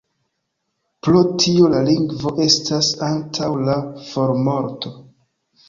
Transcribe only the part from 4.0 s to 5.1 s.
formorto.